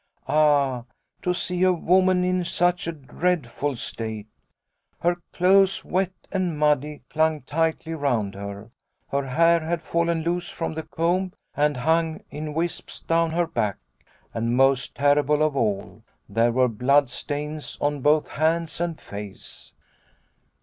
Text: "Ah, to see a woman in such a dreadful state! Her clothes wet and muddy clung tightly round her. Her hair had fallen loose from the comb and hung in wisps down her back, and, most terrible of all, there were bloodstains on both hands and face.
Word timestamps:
"Ah, 0.27 0.85
to 1.21 1.31
see 1.31 1.61
a 1.61 1.71
woman 1.71 2.23
in 2.23 2.43
such 2.43 2.87
a 2.87 2.91
dreadful 2.91 3.75
state! 3.75 4.25
Her 5.01 5.17
clothes 5.31 5.85
wet 5.85 6.11
and 6.31 6.57
muddy 6.57 7.03
clung 7.11 7.43
tightly 7.43 7.93
round 7.93 8.33
her. 8.33 8.71
Her 9.09 9.27
hair 9.27 9.59
had 9.59 9.83
fallen 9.83 10.23
loose 10.23 10.49
from 10.49 10.73
the 10.73 10.81
comb 10.81 11.33
and 11.55 11.77
hung 11.77 12.23
in 12.31 12.55
wisps 12.55 13.01
down 13.01 13.29
her 13.29 13.45
back, 13.45 13.77
and, 14.33 14.57
most 14.57 14.95
terrible 14.95 15.43
of 15.43 15.55
all, 15.55 16.01
there 16.27 16.51
were 16.51 16.67
bloodstains 16.67 17.77
on 17.79 18.01
both 18.01 18.27
hands 18.29 18.81
and 18.81 18.99
face. 18.99 19.71